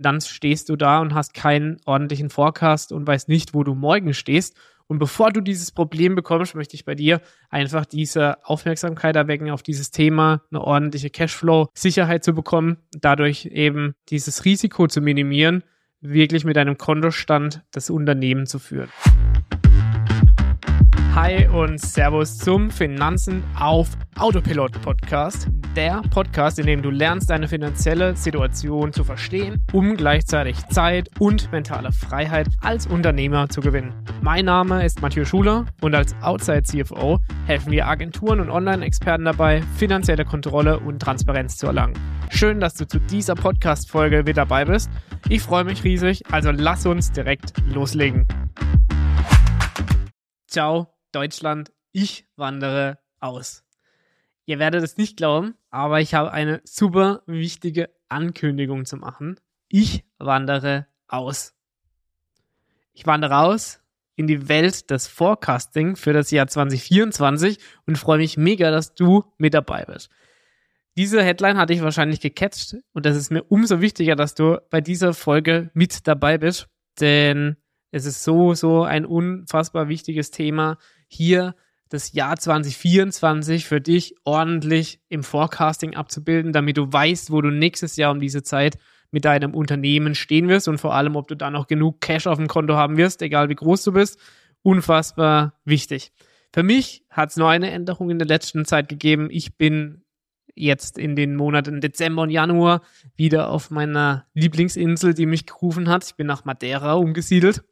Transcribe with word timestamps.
Dann 0.00 0.20
stehst 0.22 0.70
du 0.70 0.76
da 0.76 1.00
und 1.00 1.14
hast 1.14 1.34
keinen 1.34 1.78
ordentlichen 1.84 2.30
Forecast 2.30 2.90
und 2.90 3.06
weißt 3.06 3.28
nicht, 3.28 3.52
wo 3.52 3.64
du 3.64 3.74
morgen 3.74 4.14
stehst. 4.14 4.56
Und 4.86 4.98
bevor 4.98 5.30
du 5.30 5.40
dieses 5.40 5.70
Problem 5.70 6.16
bekommst, 6.16 6.54
möchte 6.54 6.74
ich 6.74 6.84
bei 6.84 6.94
dir 6.94 7.20
einfach 7.50 7.84
diese 7.84 8.44
Aufmerksamkeit 8.44 9.14
erwecken 9.14 9.50
auf 9.50 9.62
dieses 9.62 9.90
Thema, 9.90 10.42
eine 10.50 10.62
ordentliche 10.62 11.10
Cashflow-Sicherheit 11.10 12.24
zu 12.24 12.32
bekommen, 12.32 12.78
dadurch 12.98 13.44
eben 13.44 13.94
dieses 14.08 14.44
Risiko 14.44 14.88
zu 14.88 15.00
minimieren, 15.00 15.62
wirklich 16.00 16.44
mit 16.44 16.56
einem 16.56 16.78
Kontostand 16.78 17.62
das 17.70 17.90
Unternehmen 17.90 18.46
zu 18.46 18.58
führen. 18.58 18.88
Hi 21.14 21.48
und 21.48 21.80
Servus 21.80 22.38
zum 22.38 22.70
Finanzen 22.70 23.42
auf 23.58 23.88
Autopilot 24.16 24.80
Podcast. 24.80 25.48
Der 25.74 26.02
Podcast, 26.10 26.60
in 26.60 26.66
dem 26.66 26.82
du 26.82 26.90
lernst, 26.90 27.28
deine 27.30 27.48
finanzielle 27.48 28.14
Situation 28.14 28.92
zu 28.92 29.02
verstehen, 29.02 29.60
um 29.72 29.96
gleichzeitig 29.96 30.64
Zeit 30.68 31.08
und 31.18 31.50
mentale 31.50 31.90
Freiheit 31.90 32.46
als 32.60 32.86
Unternehmer 32.86 33.48
zu 33.48 33.60
gewinnen. 33.60 33.92
Mein 34.22 34.44
Name 34.44 34.86
ist 34.86 35.02
Mathieu 35.02 35.24
Schuler 35.24 35.66
und 35.80 35.96
als 35.96 36.14
Outside 36.22 36.62
CFO 36.62 37.18
helfen 37.44 37.72
wir 37.72 37.88
Agenturen 37.88 38.38
und 38.38 38.48
Online-Experten 38.48 39.24
dabei, 39.24 39.62
finanzielle 39.76 40.24
Kontrolle 40.24 40.78
und 40.78 41.00
Transparenz 41.02 41.56
zu 41.56 41.66
erlangen. 41.66 41.94
Schön, 42.30 42.60
dass 42.60 42.74
du 42.74 42.86
zu 42.86 43.00
dieser 43.00 43.34
Podcast-Folge 43.34 44.26
wieder 44.26 44.46
dabei 44.46 44.64
bist. 44.64 44.88
Ich 45.28 45.42
freue 45.42 45.64
mich 45.64 45.82
riesig, 45.82 46.22
also 46.30 46.52
lass 46.52 46.86
uns 46.86 47.10
direkt 47.10 47.52
loslegen. 47.66 48.28
Ciao 50.46 50.99
Deutschland, 51.12 51.72
ich 51.92 52.26
wandere 52.36 52.98
aus. 53.18 53.64
Ihr 54.46 54.58
werdet 54.58 54.82
es 54.82 54.96
nicht 54.96 55.16
glauben, 55.16 55.54
aber 55.70 56.00
ich 56.00 56.14
habe 56.14 56.32
eine 56.32 56.60
super 56.64 57.22
wichtige 57.26 57.90
Ankündigung 58.08 58.84
zu 58.84 58.96
machen. 58.96 59.38
Ich 59.68 60.04
wandere 60.18 60.86
aus. 61.06 61.54
Ich 62.92 63.06
wandere 63.06 63.38
aus 63.38 63.80
in 64.16 64.26
die 64.26 64.48
Welt 64.48 64.90
des 64.90 65.06
Forecasting 65.06 65.96
für 65.96 66.12
das 66.12 66.30
Jahr 66.30 66.46
2024 66.46 67.58
und 67.86 67.96
freue 67.96 68.18
mich 68.18 68.36
mega, 68.36 68.70
dass 68.70 68.94
du 68.94 69.24
mit 69.38 69.54
dabei 69.54 69.84
bist. 69.84 70.10
Diese 70.96 71.22
Headline 71.22 71.56
hatte 71.56 71.72
ich 71.72 71.82
wahrscheinlich 71.82 72.20
gecatcht 72.20 72.76
und 72.92 73.06
das 73.06 73.16
ist 73.16 73.30
mir 73.30 73.44
umso 73.44 73.80
wichtiger, 73.80 74.16
dass 74.16 74.34
du 74.34 74.58
bei 74.68 74.80
dieser 74.80 75.14
Folge 75.14 75.70
mit 75.72 76.06
dabei 76.06 76.36
bist, 76.36 76.68
denn 77.00 77.56
es 77.92 78.04
ist 78.04 78.22
so, 78.22 78.54
so 78.54 78.82
ein 78.82 79.06
unfassbar 79.06 79.88
wichtiges 79.88 80.30
Thema, 80.30 80.76
hier 81.10 81.54
das 81.88 82.12
Jahr 82.12 82.36
2024 82.36 83.66
für 83.66 83.80
dich 83.80 84.14
ordentlich 84.24 85.00
im 85.08 85.24
Forecasting 85.24 85.96
abzubilden, 85.96 86.52
damit 86.52 86.76
du 86.76 86.90
weißt, 86.90 87.30
wo 87.32 87.40
du 87.40 87.50
nächstes 87.50 87.96
Jahr 87.96 88.12
um 88.12 88.20
diese 88.20 88.42
Zeit 88.42 88.78
mit 89.10 89.24
deinem 89.24 89.54
Unternehmen 89.54 90.14
stehen 90.14 90.48
wirst 90.48 90.68
und 90.68 90.78
vor 90.78 90.94
allem, 90.94 91.16
ob 91.16 91.26
du 91.26 91.34
da 91.34 91.50
noch 91.50 91.66
genug 91.66 92.00
Cash 92.00 92.28
auf 92.28 92.38
dem 92.38 92.46
Konto 92.46 92.74
haben 92.74 92.96
wirst, 92.96 93.22
egal 93.22 93.48
wie 93.48 93.56
groß 93.56 93.82
du 93.82 93.92
bist. 93.92 94.20
Unfassbar 94.62 95.54
wichtig. 95.64 96.12
Für 96.52 96.62
mich 96.62 97.04
hat 97.10 97.30
es 97.30 97.36
nur 97.36 97.48
eine 97.48 97.70
Änderung 97.70 98.10
in 98.10 98.18
der 98.18 98.28
letzten 98.28 98.64
Zeit 98.64 98.88
gegeben. 98.88 99.28
Ich 99.30 99.56
bin 99.56 100.04
jetzt 100.54 100.96
in 100.96 101.16
den 101.16 101.34
Monaten 101.34 101.80
Dezember 101.80 102.22
und 102.22 102.30
Januar 102.30 102.82
wieder 103.16 103.50
auf 103.50 103.70
meiner 103.70 104.26
Lieblingsinsel, 104.34 105.14
die 105.14 105.26
mich 105.26 105.46
gerufen 105.46 105.88
hat. 105.88 106.04
Ich 106.04 106.14
bin 106.14 106.26
nach 106.28 106.44
Madeira 106.44 106.94
umgesiedelt 106.94 107.64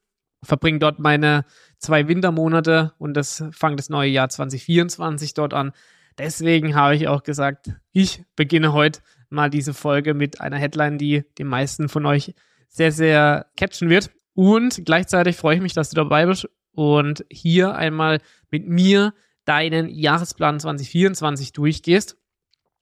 verbringe 0.43 0.79
dort 0.79 0.99
meine 0.99 1.45
zwei 1.79 2.09
Wintermonate 2.09 2.93
und 2.99 3.15
das 3.15 3.45
fangt 3.51 3.79
das 3.79 3.89
neue 3.89 4.11
Jahr 4.11 4.29
2024 4.29 5.35
dort 5.35 5.55
an. 5.55 5.73
Deswegen 6.19 6.75
habe 6.75 6.97
ich 6.97 7.09
auch 7.09 7.23
gesagt, 7.23 7.71
ich 7.93 8.25
beginne 8.37 8.73
heute 8.73 9.01
mal 9.31 9.51
diese 9.51 9.75
Folge 9.75 10.15
mit 10.15 10.41
einer 10.41 10.57
Headline, 10.57 10.99
die 10.99 11.25
die 11.39 11.45
meisten 11.45 11.89
von 11.89 12.07
euch 12.07 12.35
sehr, 12.69 12.93
sehr 12.93 13.47
catchen 13.57 13.89
wird. 13.89 14.11
Und 14.35 14.83
gleichzeitig 14.85 15.37
freue 15.37 15.57
ich 15.57 15.63
mich, 15.63 15.75
dass 15.75 15.91
du 15.91 15.97
dabei 15.97 16.27
bist 16.27 16.49
und 16.73 17.25
hier 17.31 17.75
einmal 17.75 18.21
mit 18.51 18.69
mir 18.69 19.15
deinen 19.45 19.89
Jahresplan 19.89 20.61
2024 20.61 21.53
durchgehst 21.53 22.17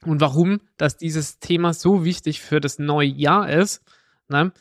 und 0.05 0.21
warum, 0.21 0.61
dass 0.77 0.97
dieses 0.97 1.39
Thema 1.39 1.72
so 1.72 2.05
wichtig 2.05 2.41
für 2.41 2.61
das 2.61 2.78
neue 2.78 3.09
Jahr 3.09 3.49
ist. 3.49 3.83
Ne? 4.28 4.53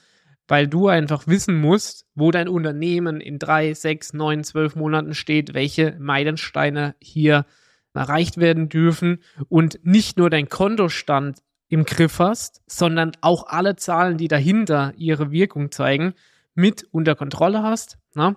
Weil 0.47 0.67
du 0.67 0.87
einfach 0.87 1.27
wissen 1.27 1.59
musst, 1.59 2.05
wo 2.13 2.31
dein 2.31 2.47
Unternehmen 2.47 3.19
in 3.19 3.39
drei, 3.39 3.73
sechs, 3.73 4.13
neun, 4.13 4.43
zwölf 4.43 4.75
Monaten 4.75 5.13
steht, 5.13 5.53
welche 5.53 5.95
Meilensteine 5.99 6.95
hier 6.99 7.45
erreicht 7.93 8.37
werden 8.37 8.69
dürfen 8.69 9.19
und 9.47 9.79
nicht 9.83 10.17
nur 10.17 10.29
dein 10.29 10.49
Kontostand 10.49 11.41
im 11.69 11.85
Griff 11.85 12.19
hast, 12.19 12.61
sondern 12.67 13.13
auch 13.21 13.47
alle 13.47 13.75
Zahlen, 13.75 14.17
die 14.17 14.27
dahinter 14.27 14.93
ihre 14.97 15.31
Wirkung 15.31 15.71
zeigen, 15.71 16.13
mit 16.53 16.87
unter 16.91 17.15
Kontrolle 17.15 17.63
hast. 17.63 17.97
Na? 18.13 18.35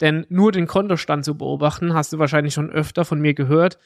Denn 0.00 0.26
nur 0.28 0.52
den 0.52 0.66
Kontostand 0.66 1.24
zu 1.24 1.36
beobachten, 1.36 1.94
hast 1.94 2.12
du 2.12 2.18
wahrscheinlich 2.18 2.54
schon 2.54 2.70
öfter 2.70 3.04
von 3.04 3.20
mir 3.20 3.34
gehört, 3.34 3.78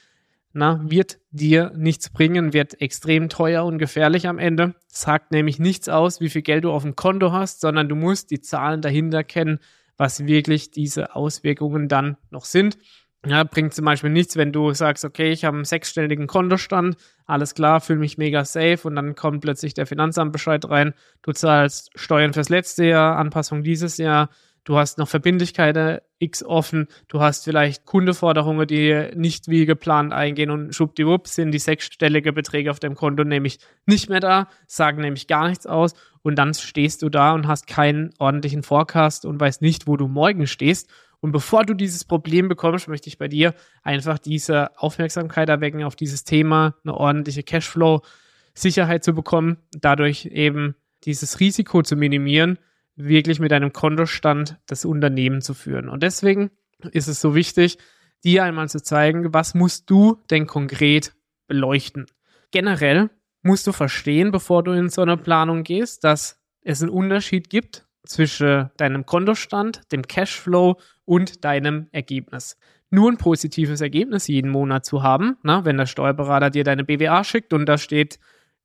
na, 0.53 0.81
wird 0.85 1.19
dir 1.31 1.73
nichts 1.77 2.11
bringen, 2.11 2.53
wird 2.53 2.81
extrem 2.81 3.29
teuer 3.29 3.65
und 3.65 3.79
gefährlich 3.79 4.27
am 4.27 4.39
Ende. 4.39 4.75
Sagt 4.87 5.31
nämlich 5.31 5.59
nichts 5.59 5.89
aus, 5.89 6.21
wie 6.21 6.31
viel 6.31 6.43
Geld 6.43 6.65
du 6.65 6.73
auf 6.73 6.83
dem 6.83 6.97
Konto 6.97 7.33
hast, 7.33 7.61
sondern 7.61 7.89
du 7.89 7.95
musst 7.95 8.31
die 8.31 8.41
Zahlen 8.41 8.83
dahinter 8.83 9.25
kennen, 9.25 9.61
was 9.97 10.27
wirklich 10.27 10.71
diese 10.71 11.15
Auswirkungen 11.15 11.89
dann 11.89 12.17
noch 12.31 12.45
sind. 12.45 12.79
Ja, 13.27 13.43
bringt 13.43 13.75
zum 13.75 13.85
Beispiel 13.85 14.11
nichts, 14.11 14.37
wenn 14.37 14.53
du 14.53 14.73
sagst, 14.73 15.05
okay, 15.05 15.33
ich 15.33 15.45
habe 15.45 15.57
einen 15.57 15.65
sechsstelligen 15.65 16.29
Kontostand, 16.29 16.97
alles 17.27 17.55
klar, 17.55 17.81
fühle 17.81 17.99
mich 17.99 18.17
mega 18.17 18.45
safe 18.45 18.79
und 18.85 18.95
dann 18.95 19.17
kommt 19.17 19.41
plötzlich 19.41 19.75
der 19.75 19.87
Finanzamtbescheid 19.87 20.69
rein, 20.71 20.95
du 21.23 21.33
zahlst 21.33 21.91
Steuern 21.97 22.33
fürs 22.33 22.49
letzte 22.49 22.85
Jahr, 22.85 23.17
Anpassung 23.17 23.65
dieses 23.65 23.97
Jahr, 23.97 24.31
du 24.69 24.77
hast 24.77 24.99
noch 24.99 25.09
Verbindlichkeiten 25.09 26.01
X 26.19 26.45
offen, 26.45 26.89
du 27.09 27.21
hast 27.21 27.45
vielleicht 27.45 27.87
Kundeforderungen, 27.87 28.67
die 28.67 29.09
nicht 29.15 29.49
wie 29.49 29.65
geplant 29.65 30.13
eingehen 30.13 30.51
und 30.51 30.75
schwuppdiwupp 30.75 31.27
sind 31.27 31.53
die 31.53 31.59
sechsstellige 31.59 32.35
Beträge 32.35 32.71
auf 32.71 32.79
dem 32.79 32.95
Konto 32.95 33.25
nämlich 33.25 33.61
nicht 33.87 34.11
mehr 34.11 34.21
da, 34.21 34.49
sagen 34.67 35.01
nämlich 35.01 35.27
gar 35.27 35.49
nichts 35.49 35.67
aus 35.67 35.95
und 36.21 36.37
dann 36.37 36.53
stehst 36.53 37.01
du 37.01 37.09
da 37.09 37.33
und 37.33 37.49
hast 37.49 37.67
keinen 37.67 38.11
ordentlichen 38.19 38.63
Forecast 38.63 39.25
und 39.25 39.41
weißt 39.41 39.63
nicht, 39.63 39.87
wo 39.87 39.97
du 39.97 40.07
morgen 40.07 40.47
stehst. 40.47 40.91
Und 41.21 41.33
bevor 41.33 41.65
du 41.65 41.73
dieses 41.73 42.05
Problem 42.05 42.49
bekommst, 42.49 42.89
möchte 42.89 43.09
ich 43.09 43.17
bei 43.17 43.27
dir 43.27 43.55
einfach 43.83 44.19
diese 44.19 44.79
Aufmerksamkeit 44.79 45.49
erwecken 45.49 45.83
auf 45.83 45.97
dieses 45.97 46.25
Thema, 46.25 46.75
eine 46.85 46.95
ordentliche 46.95 47.43
Cashflow-Sicherheit 47.43 49.03
zu 49.03 49.15
bekommen, 49.15 49.57
dadurch 49.73 50.27
eben 50.27 50.75
dieses 51.05 51.41
Risiko 51.41 51.83
zu 51.83 51.97
minimieren 51.97 52.59
wirklich 52.99 53.41
mit 53.41 53.53
einem 53.53 53.73
Kontostand 53.73 54.59
das 54.67 54.85
Unternehmen 54.85 55.41
zu 55.41 55.55
führen. 55.55 55.89
Und 55.89 56.03
deswegen 56.03 56.51
ist 56.93 57.09
es 57.09 57.21
so 57.21 57.35
wichtig, 57.35 57.79
dir 58.25 58.45
einmal 58.45 58.69
zu 58.69 58.83
zeigen, 58.83 59.33
was 59.33 59.55
musst 59.55 59.89
du 59.89 60.19
denn 60.31 60.47
konkret 60.47 61.15
beleuchten. 61.47 62.07
Generell 62.51 63.11
musst 63.43 63.67
du 63.67 63.73
verstehen, 63.73 64.31
bevor 64.31 64.63
du 64.63 64.73
in 64.73 64.89
so 64.89 65.03
eine 65.03 65.17
Planung 65.17 65.63
gehst, 65.63 66.05
dass 66.05 66.41
es 66.63 66.83
einen 66.83 66.91
Unterschied 66.91 67.51
gibt 67.51 67.87
zwischen 68.05 68.71
deinem 68.77 69.07
Kontostand, 69.07 69.93
dem 69.93 70.03
Cashflow 70.03 70.81
und 71.05 71.45
deinem 71.45 71.89
Ergebnis. 71.93 72.57
Nur 72.91 73.11
ein 73.11 73.19
positives 73.19 73.81
Ergebnis 73.81 74.27
jeden 74.29 74.51
Monat 74.51 74.85
zu 74.85 75.03
haben, 75.03 75.37
na, 75.43 75.65
wenn 75.65 75.77
der 75.77 75.87
Steuerberater 75.87 76.51
dir 76.51 76.65
deine 76.65 76.85
BWA 76.85 77.23
schickt 77.23 77.53
und 77.53 77.67
da 77.67 77.79
steht 77.79 78.19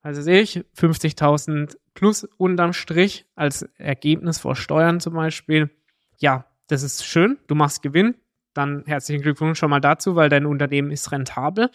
also 0.04 0.22
sehe 0.22 0.42
ich 0.42 0.60
50.000 0.78 1.78
plus 2.04 2.26
unterm 2.36 2.74
Strich 2.74 3.26
als 3.34 3.62
Ergebnis 3.78 4.38
vor 4.38 4.58
Steuern 4.58 5.00
zum 5.00 5.14
Beispiel. 5.14 5.70
Ja, 6.18 6.48
das 6.68 6.84
ist 6.84 7.06
schön. 7.06 7.38
Du 7.48 7.56
machst 7.56 7.82
Gewinn. 7.82 8.16
Dann 8.54 8.84
herzlichen 8.86 9.22
Glückwunsch 9.22 9.58
schon 9.58 9.70
mal 9.70 9.80
dazu, 9.80 10.18
weil 10.18 10.28
dein 10.28 10.46
Unternehmen 10.46 10.92
ist 10.92 11.14
rentabel. 11.14 11.70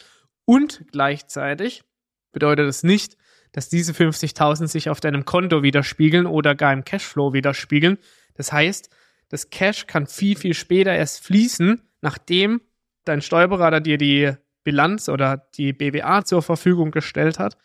Und 0.44 0.84
gleichzeitig 0.92 1.82
bedeutet 2.30 2.68
es 2.68 2.82
nicht, 2.82 3.16
dass 3.52 3.70
diese 3.70 3.92
50.000 3.92 4.66
sich 4.66 4.90
auf 4.90 5.00
deinem 5.00 5.24
Konto 5.24 5.62
widerspiegeln 5.62 6.26
oder 6.26 6.54
gar 6.54 6.74
im 6.74 6.84
Cashflow 6.84 7.32
widerspiegeln. 7.32 7.96
Das 8.34 8.52
heißt, 8.52 8.90
das 9.30 9.48
Cash 9.48 9.86
kann 9.86 10.06
viel, 10.06 10.36
viel 10.36 10.52
später 10.52 10.94
erst 10.94 11.24
fließen, 11.24 11.80
nachdem 12.02 12.60
dein 13.04 13.22
Steuerberater 13.22 13.80
dir 13.80 13.96
die 13.96 14.34
Bilanz 14.62 15.08
oder 15.08 15.48
die 15.54 15.72
BWA 15.72 16.22
zur 16.22 16.42
Verfügung 16.42 16.90
gestellt 16.90 17.38
hat 17.38 17.56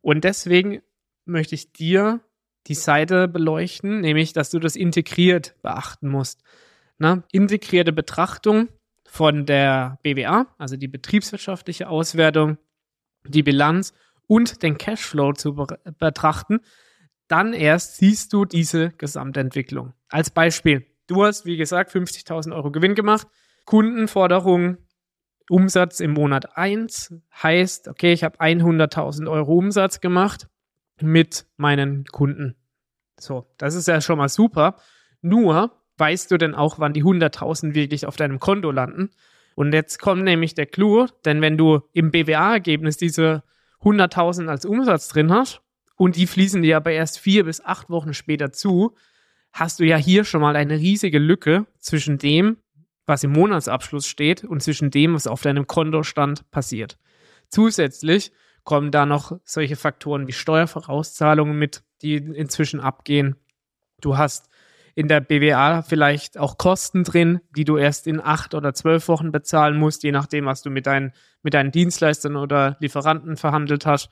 und 0.00 0.22
deswegen 0.22 0.80
möchte 1.24 1.54
ich 1.54 1.72
dir 1.72 2.20
die 2.66 2.74
Seite 2.74 3.28
beleuchten, 3.28 4.00
nämlich, 4.00 4.32
dass 4.32 4.50
du 4.50 4.58
das 4.58 4.76
integriert 4.76 5.54
beachten 5.62 6.08
musst. 6.08 6.42
Na, 6.98 7.24
integrierte 7.32 7.92
Betrachtung 7.92 8.68
von 9.04 9.46
der 9.46 9.98
BWA, 10.02 10.46
also 10.58 10.76
die 10.76 10.88
betriebswirtschaftliche 10.88 11.88
Auswertung, 11.88 12.58
die 13.26 13.42
Bilanz 13.42 13.92
und 14.26 14.62
den 14.62 14.78
Cashflow 14.78 15.32
zu 15.32 15.54
be 15.54 15.78
betrachten, 15.98 16.60
dann 17.28 17.52
erst 17.52 17.96
siehst 17.96 18.32
du 18.32 18.44
diese 18.44 18.90
Gesamtentwicklung. 18.90 19.94
Als 20.08 20.30
Beispiel, 20.30 20.86
du 21.06 21.24
hast, 21.24 21.46
wie 21.46 21.56
gesagt, 21.56 21.94
50.000 21.94 22.54
Euro 22.54 22.70
Gewinn 22.70 22.94
gemacht, 22.94 23.26
Kundenforderung 23.64 24.78
Umsatz 25.50 26.00
im 26.00 26.12
Monat 26.12 26.56
1 26.56 27.14
heißt, 27.42 27.88
okay, 27.88 28.12
ich 28.12 28.24
habe 28.24 28.38
100.000 28.40 29.30
Euro 29.30 29.54
Umsatz 29.54 30.00
gemacht 30.00 30.48
mit 31.00 31.46
meinen 31.56 32.04
Kunden. 32.06 32.56
So, 33.18 33.46
das 33.58 33.74
ist 33.74 33.88
ja 33.88 34.00
schon 34.00 34.18
mal 34.18 34.28
super. 34.28 34.76
Nur 35.22 35.72
weißt 35.96 36.30
du 36.30 36.38
denn 36.38 36.54
auch, 36.54 36.78
wann 36.78 36.92
die 36.92 37.04
100.000 37.04 37.74
wirklich 37.74 38.06
auf 38.06 38.16
deinem 38.16 38.40
Konto 38.40 38.70
landen? 38.70 39.10
Und 39.54 39.72
jetzt 39.72 39.98
kommt 39.98 40.24
nämlich 40.24 40.54
der 40.54 40.66
Clou, 40.66 41.06
denn 41.24 41.40
wenn 41.40 41.56
du 41.56 41.82
im 41.92 42.10
BWA-Ergebnis 42.10 42.96
diese 42.96 43.44
100.000 43.82 44.48
als 44.48 44.64
Umsatz 44.64 45.08
drin 45.08 45.32
hast 45.32 45.62
und 45.96 46.16
die 46.16 46.26
fließen 46.26 46.62
dir 46.62 46.76
aber 46.76 46.90
erst 46.90 47.18
vier 47.18 47.44
bis 47.44 47.64
acht 47.64 47.88
Wochen 47.90 48.14
später 48.14 48.50
zu, 48.50 48.96
hast 49.52 49.78
du 49.78 49.84
ja 49.84 49.96
hier 49.96 50.24
schon 50.24 50.40
mal 50.40 50.56
eine 50.56 50.78
riesige 50.78 51.20
Lücke 51.20 51.66
zwischen 51.78 52.18
dem, 52.18 52.56
was 53.06 53.22
im 53.22 53.32
Monatsabschluss 53.32 54.06
steht 54.06 54.42
und 54.42 54.62
zwischen 54.62 54.90
dem, 54.90 55.14
was 55.14 55.26
auf 55.26 55.42
deinem 55.42 55.66
Kontostand 55.66 56.50
passiert. 56.50 56.98
Zusätzlich 57.48 58.32
kommen 58.64 58.90
da 58.90 59.06
noch 59.06 59.38
solche 59.44 59.76
Faktoren 59.76 60.26
wie 60.26 60.32
Steuervorauszahlungen 60.32 61.56
mit, 61.58 61.82
die 62.02 62.16
inzwischen 62.16 62.80
abgehen. 62.80 63.36
Du 64.00 64.16
hast 64.16 64.48
in 64.94 65.08
der 65.08 65.20
BWA 65.20 65.82
vielleicht 65.82 66.38
auch 66.38 66.56
Kosten 66.56 67.04
drin, 67.04 67.40
die 67.56 67.64
du 67.64 67.76
erst 67.76 68.06
in 68.06 68.20
acht 68.20 68.54
oder 68.54 68.74
zwölf 68.74 69.08
Wochen 69.08 69.32
bezahlen 69.32 69.76
musst, 69.76 70.02
je 70.02 70.12
nachdem, 70.12 70.46
was 70.46 70.62
du 70.62 70.70
mit 70.70 70.86
deinen, 70.86 71.12
mit 71.42 71.54
deinen 71.54 71.72
Dienstleistern 71.72 72.36
oder 72.36 72.76
Lieferanten 72.80 73.36
verhandelt 73.36 73.86
hast. 73.86 74.08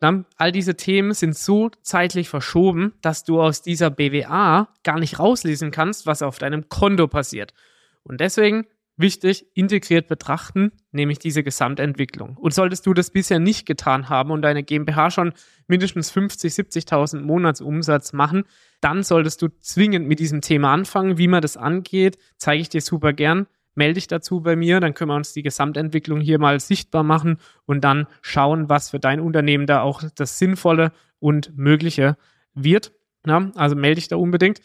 Dann, 0.00 0.24
all 0.36 0.50
diese 0.50 0.74
Themen 0.74 1.14
sind 1.14 1.36
so 1.36 1.70
zeitlich 1.82 2.28
verschoben, 2.28 2.94
dass 3.02 3.24
du 3.24 3.40
aus 3.40 3.62
dieser 3.62 3.90
BWA 3.90 4.68
gar 4.82 4.98
nicht 4.98 5.18
rauslesen 5.18 5.70
kannst, 5.70 6.06
was 6.06 6.22
auf 6.22 6.38
deinem 6.38 6.68
Konto 6.68 7.06
passiert. 7.06 7.54
Und 8.02 8.20
deswegen 8.20 8.66
wichtig, 9.02 9.46
integriert 9.54 10.08
betrachten, 10.08 10.72
nämlich 10.90 11.18
diese 11.18 11.42
Gesamtentwicklung. 11.42 12.36
Und 12.38 12.54
solltest 12.54 12.86
du 12.86 12.94
das 12.94 13.10
bisher 13.10 13.38
nicht 13.38 13.66
getan 13.66 14.08
haben 14.08 14.30
und 14.30 14.42
deine 14.42 14.62
GmbH 14.62 15.10
schon 15.10 15.34
mindestens 15.66 16.10
50, 16.10 16.52
70.000 16.52 17.20
Monatsumsatz 17.20 18.14
machen, 18.14 18.44
dann 18.80 19.02
solltest 19.02 19.42
du 19.42 19.48
zwingend 19.60 20.08
mit 20.08 20.18
diesem 20.18 20.40
Thema 20.40 20.72
anfangen. 20.72 21.18
Wie 21.18 21.28
man 21.28 21.42
das 21.42 21.56
angeht, 21.56 22.16
zeige 22.36 22.62
ich 22.62 22.70
dir 22.70 22.80
super 22.80 23.12
gern. 23.12 23.46
Melde 23.74 23.94
dich 23.94 24.06
dazu 24.06 24.40
bei 24.40 24.56
mir, 24.56 24.80
dann 24.80 24.94
können 24.94 25.10
wir 25.10 25.16
uns 25.16 25.32
die 25.32 25.42
Gesamtentwicklung 25.42 26.20
hier 26.20 26.38
mal 26.38 26.60
sichtbar 26.60 27.02
machen 27.02 27.38
und 27.64 27.82
dann 27.82 28.06
schauen, 28.20 28.68
was 28.68 28.90
für 28.90 28.98
dein 28.98 29.20
Unternehmen 29.20 29.66
da 29.66 29.80
auch 29.82 30.02
das 30.14 30.38
Sinnvolle 30.38 30.92
und 31.20 31.56
Mögliche 31.56 32.16
wird. 32.54 32.92
Ja, 33.26 33.50
also 33.54 33.76
melde 33.76 33.96
dich 33.96 34.08
da 34.08 34.16
unbedingt. 34.16 34.60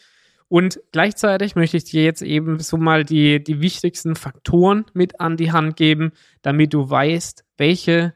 Und 0.48 0.80
gleichzeitig 0.92 1.56
möchte 1.56 1.76
ich 1.76 1.84
dir 1.84 2.04
jetzt 2.04 2.22
eben 2.22 2.58
so 2.58 2.78
mal 2.78 3.04
die, 3.04 3.42
die 3.42 3.60
wichtigsten 3.60 4.16
Faktoren 4.16 4.86
mit 4.94 5.20
an 5.20 5.36
die 5.36 5.52
Hand 5.52 5.76
geben, 5.76 6.12
damit 6.40 6.72
du 6.72 6.88
weißt, 6.88 7.44
welche, 7.58 8.14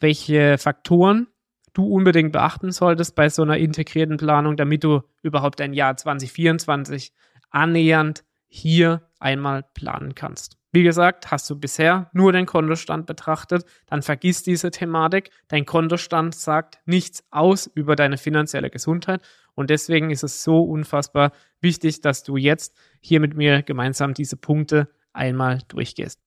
welche 0.00 0.58
Faktoren 0.58 1.28
du 1.72 1.86
unbedingt 1.86 2.32
beachten 2.32 2.72
solltest 2.72 3.14
bei 3.14 3.28
so 3.28 3.42
einer 3.42 3.58
integrierten 3.58 4.16
Planung, 4.16 4.56
damit 4.56 4.82
du 4.82 5.02
überhaupt 5.22 5.60
dein 5.60 5.72
Jahr 5.72 5.96
2024 5.96 7.12
annähernd 7.50 8.24
hier 8.54 9.02
einmal 9.18 9.64
planen 9.74 10.14
kannst. 10.14 10.56
Wie 10.70 10.84
gesagt, 10.84 11.32
hast 11.32 11.50
du 11.50 11.58
bisher 11.58 12.08
nur 12.12 12.30
den 12.30 12.46
Kontostand 12.46 13.04
betrachtet, 13.06 13.64
dann 13.86 14.00
vergiss 14.00 14.44
diese 14.44 14.70
Thematik. 14.70 15.30
Dein 15.48 15.66
Kontostand 15.66 16.36
sagt 16.36 16.78
nichts 16.86 17.24
aus 17.32 17.66
über 17.66 17.96
deine 17.96 18.16
finanzielle 18.16 18.70
Gesundheit 18.70 19.22
und 19.56 19.70
deswegen 19.70 20.10
ist 20.10 20.22
es 20.22 20.44
so 20.44 20.62
unfassbar 20.62 21.32
wichtig, 21.60 22.00
dass 22.00 22.22
du 22.22 22.36
jetzt 22.36 22.76
hier 23.00 23.18
mit 23.18 23.36
mir 23.36 23.62
gemeinsam 23.62 24.14
diese 24.14 24.36
Punkte 24.36 24.88
einmal 25.12 25.58
durchgehst. 25.66 26.20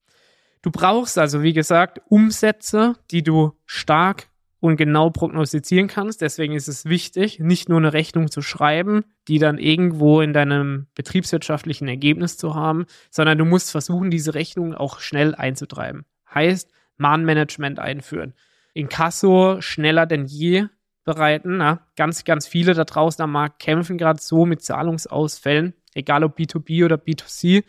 Du 0.62 0.70
brauchst 0.70 1.18
also, 1.18 1.44
wie 1.44 1.54
gesagt, 1.54 2.02
Umsätze, 2.10 2.96
die 3.10 3.24
du 3.24 3.54
stark 3.66 4.28
und 4.68 4.78
genau 4.78 5.10
prognostizieren 5.10 5.88
kannst. 5.88 6.22
Deswegen 6.22 6.54
ist 6.54 6.68
es 6.68 6.86
wichtig, 6.86 7.40
nicht 7.40 7.70
nur 7.70 7.80
eine 7.80 7.94
Rechnung 7.94 8.30
zu 8.30 8.42
schreiben, 8.42 9.04
die 9.28 9.40
dann 9.40 9.58
irgendwo 9.58 10.22
in 10.22 10.34
deinem 10.34 10.88
betriebswirtschaftlichen 10.96 11.88
Ergebnis 11.88 12.38
zu 12.38 12.56
haben, 12.56 12.86
sondern 13.10 13.38
du 13.38 13.46
musst 13.46 13.72
versuchen, 13.72 14.12
diese 14.12 14.34
Rechnung 14.34 14.74
auch 14.74 15.00
schnell 15.00 15.34
einzutreiben. 15.36 16.06
Heißt, 16.34 16.72
Mahnmanagement 16.98 17.80
einführen. 17.80 18.34
In 18.74 18.90
Kasso 18.90 19.62
schneller 19.62 20.06
denn 20.06 20.26
je 20.26 20.66
bereiten. 21.04 21.58
Na? 21.58 21.88
Ganz, 21.96 22.24
ganz 22.24 22.48
viele 22.48 22.74
da 22.74 22.84
draußen 22.84 23.24
am 23.24 23.32
Markt 23.32 23.60
kämpfen 23.60 23.98
gerade 23.98 24.22
so 24.22 24.46
mit 24.46 24.62
Zahlungsausfällen, 24.62 25.74
egal 25.94 26.24
ob 26.24 26.38
B2B 26.38 26.86
oder 26.86 26.98
B2C. 26.98 27.64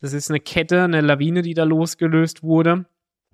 Das 0.00 0.12
ist 0.12 0.30
eine 0.30 0.40
Kette, 0.40 0.82
eine 0.82 1.00
Lawine, 1.00 1.42
die 1.42 1.54
da 1.54 1.64
losgelöst 1.64 2.42
wurde 2.42 2.86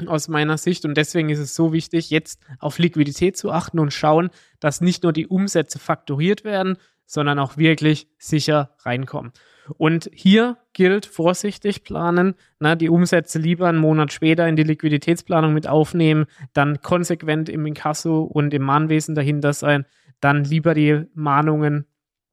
aus 0.06 0.28
meiner 0.28 0.58
Sicht. 0.58 0.84
Und 0.84 0.96
deswegen 0.96 1.30
ist 1.30 1.38
es 1.38 1.54
so 1.54 1.72
wichtig, 1.72 2.10
jetzt 2.10 2.40
auf 2.58 2.78
Liquidität 2.78 3.36
zu 3.36 3.50
achten 3.50 3.78
und 3.78 3.92
schauen, 3.92 4.30
dass 4.60 4.80
nicht 4.80 5.02
nur 5.02 5.12
die 5.12 5.26
Umsätze 5.26 5.78
faktoriert 5.78 6.44
werden, 6.44 6.76
sondern 7.06 7.38
auch 7.38 7.56
wirklich 7.56 8.06
sicher 8.18 8.76
reinkommen. 8.84 9.32
Und 9.76 10.10
hier 10.12 10.56
gilt 10.72 11.06
vorsichtig 11.06 11.82
planen, 11.82 12.34
na, 12.58 12.74
die 12.74 12.88
Umsätze 12.88 13.38
lieber 13.38 13.68
einen 13.68 13.78
Monat 13.78 14.12
später 14.12 14.46
in 14.48 14.56
die 14.56 14.62
Liquiditätsplanung 14.62 15.52
mit 15.52 15.66
aufnehmen, 15.66 16.26
dann 16.52 16.80
konsequent 16.80 17.48
im 17.48 17.66
Inkasso 17.66 18.22
und 18.22 18.54
im 18.54 18.62
Mahnwesen 18.62 19.14
dahinter 19.14 19.52
sein, 19.52 19.84
dann 20.20 20.44
lieber 20.44 20.74
die 20.74 21.04
Mahnungen 21.14 21.86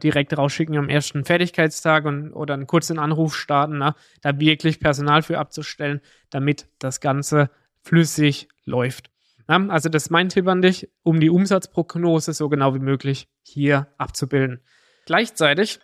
direkt 0.03 0.38
rausschicken 0.38 0.77
am 0.77 0.89
ersten 0.89 1.25
Fertigkeitstag 1.25 2.06
und, 2.06 2.33
oder 2.33 2.53
einen 2.53 2.68
kurzen 2.68 3.00
Anruf 3.00 3.36
starten, 3.36 3.77
na, 3.77 3.95
da 4.21 4.39
wirklich 4.39 4.80
Personal 4.80 5.21
für 5.21 5.39
abzustellen, 5.39 6.01
damit 6.30 6.68
das 6.80 7.00
Ganze 7.00 7.50
flüssig 7.81 8.50
läuft. 8.65 9.09
Ja, 9.47 9.65
also 9.68 9.89
das 9.89 10.03
ist 10.03 10.09
mein 10.09 10.30
Tipp 10.30 10.47
an 10.47 10.62
dich, 10.62 10.89
um 11.03 11.19
die 11.19 11.30
Umsatzprognose 11.30 12.33
so 12.33 12.50
genau 12.50 12.74
wie 12.74 12.80
möglich 12.80 13.27
hier 13.44 13.88
abzubilden. 13.97 14.62
Gleichzeitig, 15.06 15.80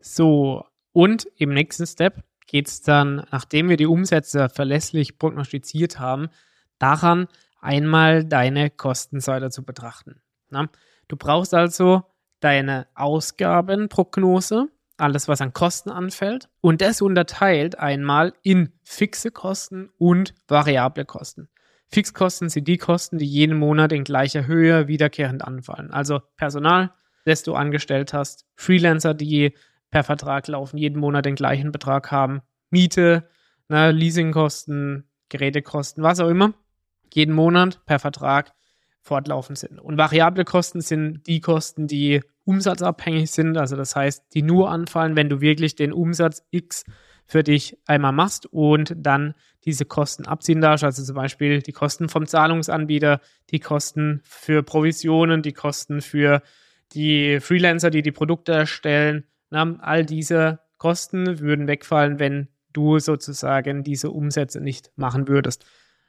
so, 0.00 0.64
und 0.92 1.28
im 1.36 1.50
nächsten 1.52 1.86
Step 1.86 2.24
geht 2.46 2.68
es 2.68 2.82
dann, 2.82 3.26
nachdem 3.30 3.68
wir 3.68 3.76
die 3.76 3.86
Umsätze 3.86 4.48
verlässlich 4.48 5.18
prognostiziert 5.18 5.98
haben, 5.98 6.28
daran, 6.78 7.28
einmal 7.60 8.24
deine 8.24 8.70
Kostenseite 8.70 9.50
zu 9.50 9.64
betrachten. 9.64 10.20
Ja, 10.50 10.68
du 11.08 11.16
brauchst 11.16 11.54
also 11.54 12.04
deine 12.44 12.86
Ausgabenprognose, 12.94 14.68
alles, 14.96 15.28
was 15.28 15.40
an 15.40 15.52
Kosten 15.52 15.90
anfällt. 15.90 16.48
Und 16.60 16.80
das 16.80 17.00
unterteilt 17.00 17.78
einmal 17.78 18.34
in 18.42 18.72
fixe 18.84 19.30
Kosten 19.30 19.90
und 19.98 20.34
variable 20.46 21.04
Kosten. 21.04 21.48
Fixkosten 21.88 22.48
sind 22.48 22.68
die 22.68 22.76
Kosten, 22.76 23.18
die 23.18 23.26
jeden 23.26 23.56
Monat 23.56 23.92
in 23.92 24.04
gleicher 24.04 24.46
Höhe 24.46 24.88
wiederkehrend 24.88 25.44
anfallen. 25.44 25.90
Also 25.90 26.20
Personal, 26.36 26.92
das 27.24 27.44
du 27.44 27.54
angestellt 27.54 28.12
hast, 28.12 28.46
Freelancer, 28.56 29.14
die 29.14 29.54
per 29.90 30.04
Vertrag 30.04 30.46
laufen, 30.48 30.76
jeden 30.76 30.98
Monat 30.98 31.24
den 31.24 31.36
gleichen 31.36 31.72
Betrag 31.72 32.10
haben, 32.10 32.42
Miete, 32.70 33.28
ne, 33.68 33.92
Leasingkosten, 33.92 35.08
Gerätekosten, 35.28 36.02
was 36.02 36.20
auch 36.20 36.28
immer, 36.28 36.52
jeden 37.12 37.34
Monat 37.34 37.80
per 37.86 38.00
Vertrag 38.00 38.52
fortlaufend 39.00 39.58
sind. 39.58 39.78
Und 39.78 39.96
variable 39.96 40.44
Kosten 40.44 40.80
sind 40.80 41.26
die 41.26 41.40
Kosten, 41.40 41.86
die 41.86 42.22
umsatzabhängig 42.44 43.30
sind. 43.30 43.56
Also 43.56 43.76
das 43.76 43.96
heißt, 43.96 44.24
die 44.34 44.42
nur 44.42 44.70
anfallen, 44.70 45.16
wenn 45.16 45.28
du 45.28 45.40
wirklich 45.40 45.76
den 45.76 45.92
Umsatz 45.92 46.42
X 46.50 46.84
für 47.26 47.42
dich 47.42 47.78
einmal 47.86 48.12
machst 48.12 48.46
und 48.46 48.94
dann 48.96 49.34
diese 49.64 49.84
Kosten 49.84 50.26
abziehen 50.26 50.60
darfst. 50.60 50.84
Also 50.84 51.02
zum 51.02 51.16
Beispiel 51.16 51.62
die 51.62 51.72
Kosten 51.72 52.08
vom 52.08 52.26
Zahlungsanbieter, 52.26 53.20
die 53.50 53.60
Kosten 53.60 54.20
für 54.24 54.62
Provisionen, 54.62 55.42
die 55.42 55.52
Kosten 55.52 56.02
für 56.02 56.42
die 56.92 57.40
Freelancer, 57.40 57.90
die 57.90 58.02
die 58.02 58.12
Produkte 58.12 58.52
erstellen. 58.52 59.24
Na, 59.50 59.76
all 59.80 60.04
diese 60.04 60.60
Kosten 60.78 61.40
würden 61.40 61.66
wegfallen, 61.66 62.18
wenn 62.18 62.48
du 62.72 62.98
sozusagen 62.98 63.84
diese 63.84 64.10
Umsätze 64.10 64.60
nicht 64.60 64.90
machen 64.96 65.28
würdest. 65.28 65.64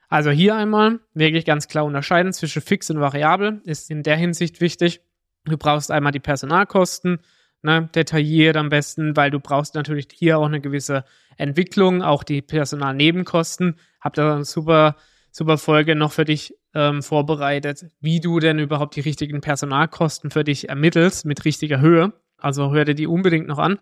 Also 0.10 0.32
hier 0.32 0.56
einmal 0.56 1.00
wirklich 1.13 1.46
ganz 1.46 1.68
klar 1.68 1.86
unterscheiden 1.86 2.34
zwischen 2.34 2.62
fix 2.62 2.89
und 2.89 3.00
variabel 3.00 3.62
ist 3.65 3.89
in 3.89 4.04
der 4.04 4.18
Hinsicht 4.18 4.62
wichtig. 4.62 5.01
Du 5.46 5.58
brauchst 5.58 5.92
einmal 5.92 6.12
die 6.12 6.20
Personalkosten, 6.20 7.20
ne, 7.62 7.90
detailliert 7.94 8.58
am 8.58 8.70
besten, 8.70 9.16
weil 9.16 9.32
du 9.32 9.40
brauchst 9.40 9.75
natürlich 9.75 10.08
hier 10.12 10.40
auch 10.40 10.46
eine 10.46 10.62
gewisse 10.62 11.06
Entwicklung, 11.38 12.02
auch 12.02 12.24
die 12.24 12.42
Personalnebenkosten. 12.42 13.78
Hab 14.02 14.14
da 14.14 14.36
eine 14.36 14.46
super, 14.46 14.96
super 15.32 15.58
Folge 15.58 15.96
noch 15.96 16.12
für 16.12 16.25
dich 16.25 16.56
ähm, 16.74 17.04
vorbereitet, 17.04 17.86
wie 18.00 18.20
du 18.20 18.40
denn 18.40 18.60
überhaupt 18.60 18.96
die 18.96 19.02
richtigen 19.02 19.42
Personalkosten 19.42 20.32
für 20.32 20.44
dich 20.44 20.70
ermittelst 20.70 21.25
mit 21.25 21.46
richtiger 21.46 21.80
Höhe. 21.80 22.14
Also 22.38 22.72
hör 22.74 22.86
dir 22.86 22.96
die 22.96 23.08
unbedingt 23.08 23.48
noch 23.48 23.60
an. 23.60 23.80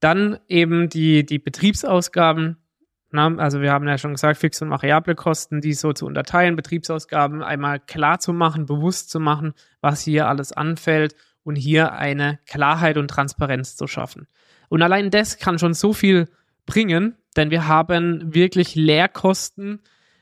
Dann 0.00 0.38
eben 0.48 0.88
die, 0.88 1.26
die 1.26 1.38
Betriebsausgaben, 1.38 2.56
also 3.12 3.60
wir 3.60 3.72
haben 3.72 3.88
ja 3.88 3.96
schon 3.96 4.12
gesagt, 4.12 4.38
fix 4.38 4.60
und 4.60 4.70
variable 4.70 5.14
Kosten, 5.14 5.60
die 5.60 5.72
so 5.72 5.92
zu 5.92 6.06
unterteilen, 6.06 6.56
Betriebsausgaben 6.56 7.42
einmal 7.42 7.80
klar 7.80 8.18
zu 8.18 8.32
machen, 8.32 8.66
bewusst 8.66 9.10
zu 9.10 9.18
machen, 9.18 9.54
was 9.80 10.02
hier 10.02 10.28
alles 10.28 10.52
anfällt 10.52 11.14
und 11.42 11.56
hier 11.56 11.92
eine 11.92 12.38
Klarheit 12.46 12.98
und 12.98 13.08
Transparenz 13.08 13.76
zu 13.76 13.86
schaffen. 13.86 14.26
Und 14.68 14.82
allein 14.82 15.10
das 15.10 15.38
kann 15.38 15.58
schon 15.58 15.72
so 15.72 15.92
viel 15.94 16.28
bringen, 16.66 17.16
denn 17.36 17.50
wir 17.50 17.66
haben 17.66 18.34
wirklich 18.34 18.74
Leerkosten, 18.74 19.80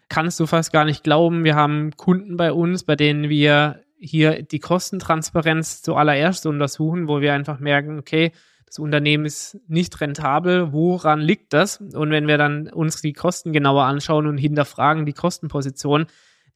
kannst 0.08 0.38
du 0.38 0.46
fast 0.46 0.72
gar 0.72 0.84
nicht 0.84 1.02
glauben. 1.02 1.42
Wir 1.42 1.56
haben 1.56 1.96
Kunden 1.96 2.36
bei 2.36 2.52
uns, 2.52 2.84
bei 2.84 2.94
denen 2.94 3.28
wir 3.28 3.80
hier 3.98 4.42
die 4.42 4.60
Kostentransparenz 4.60 5.82
zuallererst 5.82 6.46
untersuchen, 6.46 7.08
wo 7.08 7.20
wir 7.20 7.32
einfach 7.32 7.58
merken, 7.58 7.98
okay, 7.98 8.32
das 8.66 8.78
Unternehmen 8.78 9.24
ist 9.24 9.58
nicht 9.68 10.00
rentabel, 10.00 10.72
woran 10.72 11.20
liegt 11.20 11.52
das? 11.52 11.78
Und 11.78 12.10
wenn 12.10 12.26
wir 12.26 12.36
dann 12.36 12.68
uns 12.68 13.00
die 13.00 13.12
Kosten 13.12 13.52
genauer 13.52 13.84
anschauen 13.84 14.26
und 14.26 14.38
hinterfragen 14.38 15.06
die 15.06 15.12
Kostenposition, 15.12 16.06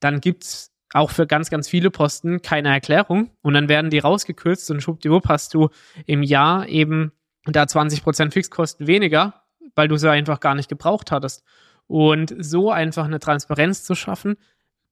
dann 0.01 0.21
gibt's 0.21 0.73
auch 0.93 1.11
für 1.11 1.27
ganz, 1.27 1.51
ganz 1.51 1.69
viele 1.69 1.91
Posten 1.91 2.43
keine 2.43 2.71
Erklärung 2.71 3.31
und 3.43 3.55
dann 3.55 3.69
werden 3.69 3.91
die 3.91 4.01
rausgekürzt 4.01 4.71
und 4.73 4.83
schwuppdiwupp 4.83 5.29
hast 5.29 5.55
du 5.55 5.69
im 6.05 6.23
Jahr 6.25 6.69
eben 6.69 7.13
da 7.45 7.63
20% 7.63 8.33
Fixkosten 8.33 8.87
weniger, 8.87 9.43
weil 9.77 9.89
du 9.89 9.97
sie 9.97 10.11
einfach 10.11 10.41
gar 10.41 10.57
nicht 10.57 10.69
gebraucht 10.69 11.13
hattest. 11.13 11.45
Und 11.87 12.35
so 12.39 12.71
einfach 12.71 13.05
eine 13.05 13.19
Transparenz 13.19 13.85
zu 13.85 13.95
schaffen, 13.95 14.37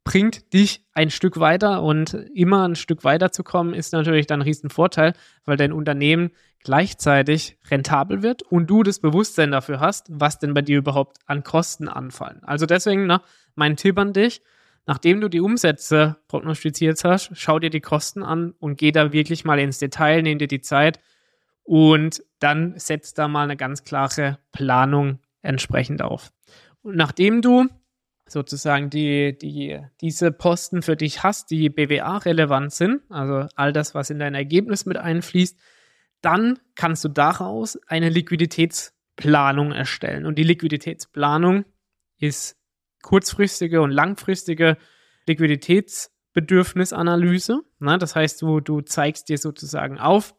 bringt 0.09 0.55
dich 0.55 0.87
ein 0.95 1.11
Stück 1.11 1.39
weiter 1.39 1.83
und 1.83 2.15
immer 2.35 2.67
ein 2.67 2.77
Stück 2.77 3.05
weiter 3.05 3.31
zu 3.31 3.45
kommen, 3.45 3.75
ist 3.75 3.93
natürlich 3.93 4.27
dann 4.27 4.41
ein 4.41 4.45
Riesenvorteil, 4.45 5.13
weil 5.45 5.59
dein 5.59 5.71
Unternehmen 5.71 6.31
gleichzeitig 6.65 7.59
rentabel 7.71 8.23
wird 8.23 8.41
und 8.41 8.71
du 8.71 8.83
das 8.83 9.01
Bewusstsein 9.01 9.51
dafür 9.51 9.81
hast, 9.81 10.07
was 10.09 10.39
denn 10.39 10.55
bei 10.55 10.63
dir 10.63 10.79
überhaupt 10.79 11.19
an 11.27 11.43
Kosten 11.43 11.89
anfallen. 11.89 12.41
Also 12.43 12.65
deswegen, 12.65 13.07
ne, 13.07 13.21
mein 13.55 13.77
Tipp 13.77 13.99
an 13.99 14.15
dich, 14.15 14.41
nachdem 14.87 15.21
du 15.21 15.29
die 15.29 15.41
Umsätze 15.41 16.17
prognostiziert 16.27 17.05
hast, 17.05 17.33
schau 17.35 17.59
dir 17.59 17.69
die 17.69 17.83
Kosten 17.83 18.23
an 18.23 18.55
und 18.61 18.79
geh 18.79 18.93
da 18.93 19.13
wirklich 19.13 19.45
mal 19.45 19.59
ins 19.59 19.79
Detail, 19.79 20.23
nimm 20.23 20.39
dir 20.39 20.49
die 20.49 20.63
Zeit 20.63 21.01
und 21.65 22.25
dann 22.39 22.79
setz 22.79 23.13
da 23.13 23.29
mal 23.29 23.45
eine 23.45 23.59
ganz 23.59 23.85
klare 23.85 24.39
Planung 24.53 25.19
entsprechend 25.43 26.01
auf. 26.01 26.33
Und 26.81 26.97
nachdem 26.97 27.43
du 27.43 27.69
sozusagen 28.31 28.91
die, 28.91 29.37
die, 29.37 29.81
diese 30.01 30.33
Posten 30.33 30.83
für 30.83 30.97
dich 30.97 31.23
hast, 31.23 31.51
die 31.51 31.69
BWA-relevant 31.69 32.73
sind, 32.73 33.03
also 33.09 33.47
all 33.55 33.73
das, 33.73 33.95
was 33.95 34.11
in 34.11 34.19
dein 34.19 34.35
Ergebnis 34.35 34.87
mit 34.87 34.97
einfließt, 34.97 35.59
dann 36.21 36.59
kannst 36.75 37.05
du 37.05 37.09
daraus 37.09 37.79
eine 37.87 38.09
Liquiditätsplanung 38.09 39.73
erstellen. 39.73 40.27
Und 40.27 40.37
die 40.37 40.45
Liquiditätsplanung 40.45 41.65
ist 42.19 42.57
kurzfristige 43.03 43.81
und 43.81 43.91
langfristige 43.91 44.77
Liquiditätsbedürfnisanalyse. 45.27 47.63
Ne? 47.79 47.99
Das 47.99 48.17
heißt, 48.17 48.43
du, 48.43 48.61
du 48.61 48.81
zeigst 48.81 49.29
dir 49.29 49.39
sozusagen 49.39 49.99
auf, 49.99 50.35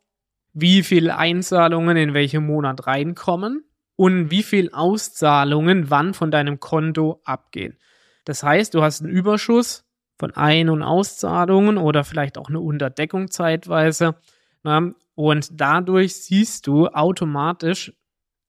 wie 0.54 0.84
viele 0.84 1.18
Einzahlungen 1.18 1.96
in 1.96 2.14
welchem 2.14 2.46
Monat 2.46 2.88
reinkommen 2.88 3.64
und 4.00 4.32
wie 4.32 4.44
viel 4.44 4.70
Auszahlungen 4.72 5.90
wann 5.90 6.14
von 6.14 6.32
deinem 6.32 6.62
Konto 6.62 7.20
abgehen. 7.26 7.78
Das 8.24 8.44
heißt, 8.44 8.74
du 8.74 8.82
hast 8.82 9.02
einen 9.02 9.12
Überschuss 9.12 9.84
von 10.18 10.32
Ein- 10.32 10.70
und 10.70 10.84
Auszahlungen 10.84 11.78
oder 11.78 12.06
vielleicht 12.06 12.38
auch 12.38 12.48
eine 12.48 12.62
Unterdeckung 12.62 13.30
zeitweise. 13.30 14.16
Ne? 14.64 14.96
Und 15.16 15.50
dadurch 15.52 16.16
siehst 16.16 16.66
du 16.68 16.88
automatisch 16.88 17.92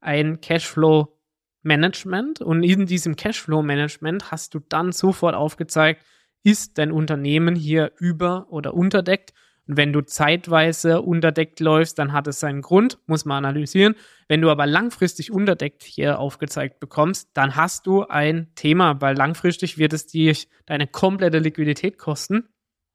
ein 0.01 0.41
Cashflow 0.41 1.19
Management 1.63 2.41
und 2.41 2.63
in 2.63 2.87
diesem 2.87 3.17
Cashflow 3.17 3.61
Management 3.61 4.31
hast 4.31 4.55
du 4.55 4.61
dann 4.61 4.93
sofort 4.93 5.35
aufgezeigt, 5.35 6.05
ist 6.45 6.79
dein 6.79 6.93
Unternehmen 6.93 7.57
hier 7.57 7.91
über- 7.99 8.47
oder 8.51 8.73
unterdeckt 8.73 9.35
und 9.67 9.77
wenn 9.77 9.93
du 9.93 10.01
zeitweise 10.01 11.01
unterdeckt 11.01 11.61
läufst, 11.61 11.99
dann 11.99 12.13
hat 12.13 12.27
es 12.27 12.41
seinen 12.41 12.61
Grund, 12.61 12.99
muss 13.07 13.25
man 13.25 13.45
analysieren. 13.45 13.95
Wenn 14.27 14.41
du 14.41 14.51
aber 14.51 14.67
langfristig 14.67 15.31
unterdeckt 15.31 15.83
hier 15.83 16.19
aufgezeigt 16.19 16.81
bekommst, 16.81 17.31
dann 17.35 17.57
hast 17.57 17.87
du 17.87 18.05
ein 18.05 18.49
Thema, 18.55 19.01
weil 19.01 19.17
langfristig 19.17 19.79
wird 19.79 19.93
es 19.93 20.07
dir 20.07 20.35
deine 20.67 20.87
komplette 20.87 21.39
Liquidität 21.39 21.99
kosten, 21.99 22.49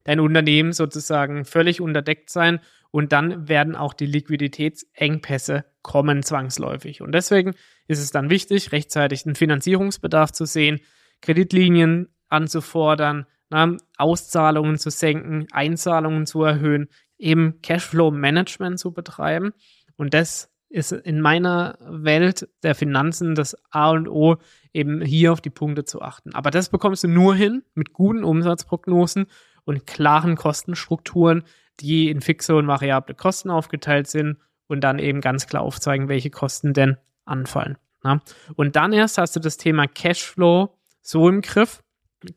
dein 0.04 0.20
Unternehmen 0.20 0.74
sozusagen 0.74 1.46
völlig 1.46 1.82
unterdeckt 1.82 2.30
sein 2.30 2.60
und 2.92 3.12
dann 3.12 3.50
werden 3.50 3.76
auch 3.76 3.94
die 3.94 4.06
Liquiditätsengpässe 4.06 5.66
kommen 5.82 6.24
zwangsläufig. 6.24 7.02
Und 7.02 7.12
deswegen 7.12 7.54
ist 7.88 8.00
es 8.00 8.12
dann 8.12 8.30
wichtig, 8.30 8.72
rechtzeitig 8.72 9.26
einen 9.26 9.36
Finanzierungsbedarf 9.36 10.32
zu 10.32 10.46
sehen, 10.46 10.80
Kreditlinien 11.22 12.08
anzufordern, 12.30 13.28
na, 13.50 13.78
Auszahlungen 13.98 14.78
zu 14.78 14.90
senken, 14.90 15.48
Einzahlungen 15.52 16.26
zu 16.26 16.44
erhöhen, 16.44 16.90
eben 17.18 17.62
Cashflow-Management 17.62 18.80
zu 18.80 18.92
betreiben. 18.92 19.54
Und 19.96 20.14
das 20.14 20.52
ist 20.70 20.92
in 20.92 21.22
meiner 21.22 21.78
Welt 21.80 22.50
der 22.64 22.76
Finanzen 22.76 23.36
das 23.36 23.56
A 23.72 23.92
und 23.92 24.08
O, 24.10 24.38
eben 24.74 25.02
hier 25.02 25.32
auf 25.32 25.40
die 25.40 25.50
Punkte 25.50 25.86
zu 25.86 26.02
achten. 26.02 26.34
Aber 26.34 26.52
das 26.52 26.70
bekommst 26.70 27.04
du 27.04 27.08
nur 27.08 27.36
hin 27.36 27.64
mit 27.76 27.94
guten 27.94 28.24
Umsatzprognosen 28.24 29.28
und 29.64 29.88
klaren 29.88 30.36
Kostenstrukturen, 30.36 31.44
die 31.80 32.10
in 32.10 32.22
fixe 32.22 32.56
und 32.56 32.68
variable 32.68 33.16
Kosten 33.16 33.50
aufgeteilt 33.50 34.08
sind 34.08 34.38
und 34.68 34.82
dann 34.82 35.00
eben 35.00 35.22
ganz 35.22 35.48
klar 35.48 35.64
aufzeigen, 35.64 36.10
welche 36.10 36.30
Kosten 36.30 36.74
denn 36.74 36.98
anfallen. 37.24 37.78
Ja? 38.04 38.20
Und 38.56 38.76
dann 38.76 38.92
erst 38.92 39.18
hast 39.18 39.36
du 39.36 39.40
das 39.40 39.58
Thema 39.58 39.88
Cashflow 39.88 40.78
so 41.02 41.30
im 41.30 41.42
Griff, 41.42 41.84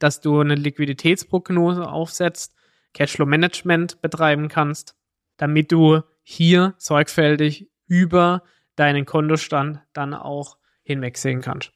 dass 0.02 0.20
du 0.20 0.40
eine 0.40 0.54
Liquiditätsprognose 0.54 1.88
aufsetzt, 1.88 2.54
Cashflow-Management 2.94 4.00
betreiben 4.00 4.48
kannst, 4.48 4.94
damit 5.36 5.72
du 5.72 6.02
hier 6.22 6.74
sorgfältig 6.78 7.70
über 7.86 8.42
deinen 8.76 9.06
Kontostand 9.06 9.80
dann 9.92 10.14
auch 10.14 10.56
hinwegsehen 10.82 11.40
kannst. 11.40 11.72